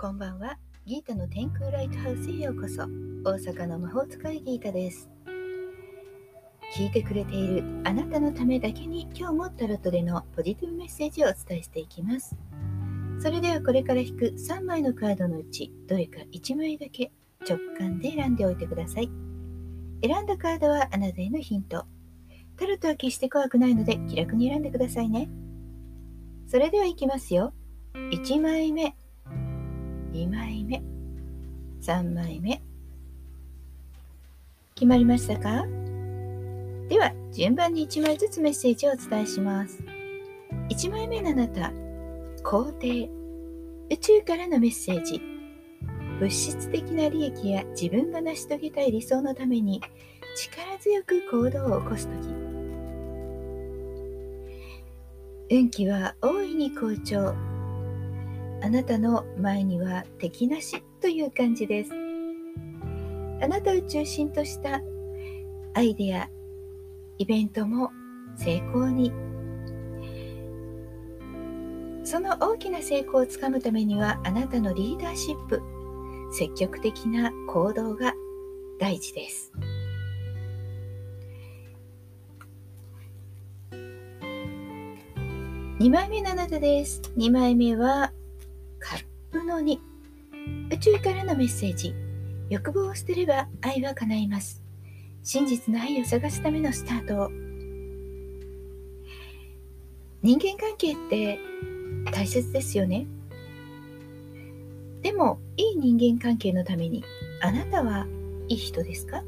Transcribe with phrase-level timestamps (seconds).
[0.00, 0.56] こんばんは。
[0.86, 2.84] ギータの天空ライトハウスへようこそ。
[3.24, 5.10] 大阪の魔法使いギータです。
[6.76, 12.36] 聞いてくれているあなたのためだけに今日もタロットでのポジティブメッセージをお伝えしていきます。
[13.20, 19.10] それではこれから引く3枚のカードのうちどれか1枚だけ直感で選んでおいてください。
[20.00, 21.86] 選んだカードはあなたへのヒント。
[22.56, 25.28] タロットは決して怖くないので気楽に選んでくださいね。
[26.46, 27.52] それではいきますよ。
[28.12, 28.94] 1枚目。
[30.12, 30.82] 2枚目。
[31.82, 32.62] 3枚目。
[34.74, 35.66] 決まりましたか？
[36.88, 39.82] では順番に1枚ずつメッセージをお伝えします。
[40.70, 41.72] 1枚目のあなた
[42.42, 43.10] 肯定。
[43.90, 45.20] 宇宙からのメッセージ。
[46.18, 49.80] 物質的な利益や自分が成し遂げたい理想のために
[50.36, 52.34] 力強く行動を起こす時。
[55.50, 57.34] 運気は大いに好調。
[58.60, 61.92] あなたの前には敵なしという感じです。
[63.40, 64.80] あなたを中心とした
[65.74, 66.28] アイデア、
[67.18, 67.90] イベントも
[68.36, 69.12] 成功に。
[72.02, 75.62] その大きな成功をつかむためにはあなたのリーダーシップ、
[76.32, 78.12] 積極的な行動が
[78.80, 79.52] 大事です。
[85.78, 87.02] 2枚目のあなたです。
[87.16, 88.12] 2枚目は
[88.80, 89.78] カップの2
[90.72, 91.94] 宇宙からのメッセージ。
[92.50, 94.62] 欲望を捨てれば愛は叶います。
[95.22, 97.30] 真実の愛を探すためのスタート。
[100.22, 101.38] 人間関係って
[102.12, 103.06] 大切ですよね。
[105.02, 107.04] でもいい人間関係のために
[107.42, 108.06] あなたは
[108.48, 109.22] いい人ですか？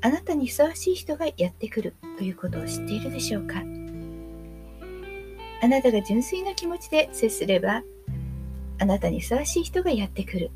[0.00, 3.64] あなたにふさわしい人がやってくるということを知っているでしょうか？
[5.62, 7.82] あなたが純粋な気持ちで接すれば
[8.80, 10.50] あなたにふさわしい人がやってくる。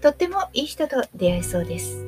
[0.00, 2.04] とってもいい人と出会えそうです。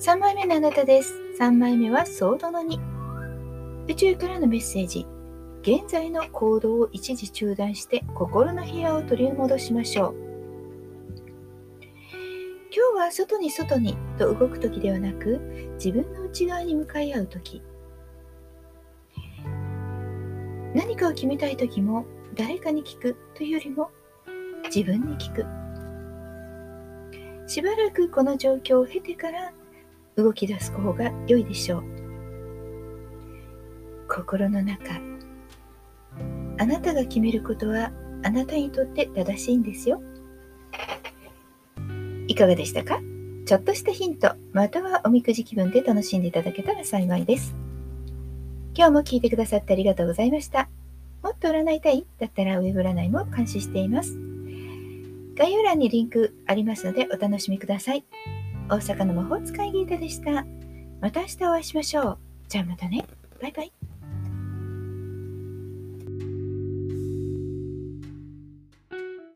[0.00, 1.14] 3枚目のあなたです。
[1.40, 3.86] 3枚目はソードの2。
[3.88, 5.06] 宇宙からのメッセージ。
[5.62, 10.28] 現在の行動を一時中断して心の部屋を取り戻しましょう。
[12.70, 15.40] 今日は外に外にと動く時ではなく
[15.82, 17.62] 自分の内側に向かい合う時
[20.74, 22.04] 何かを決めたい時も
[22.38, 23.90] 誰かに聞くというよりも
[24.74, 25.44] 自分に聞く。
[27.48, 29.52] しばらくこの状況を経てから
[30.16, 31.84] 動き出す方が良いでしょう。
[34.08, 35.00] 心の中
[36.58, 37.90] あなたが決めることは
[38.22, 40.00] あなたにとって正しいんですよ。
[42.28, 43.00] いかがでしたか？
[43.46, 47.56] ちょっとしたヒントまたはおみくじ気分で楽しんでいただけたら幸いです。
[48.76, 50.68] 今日も聞いてくださってありがとうございました。
[51.22, 52.06] もっと占いたい？
[52.18, 54.16] だったらウェブ占いも監視しています。
[55.36, 58.04] 概要欄にリンクありますのでお楽しみください。
[58.68, 60.44] 大阪の魔法使いギータでした。
[61.00, 62.18] また明日お会いしましょう。
[62.48, 63.04] じゃあまたね。
[63.40, 63.72] バイバイ。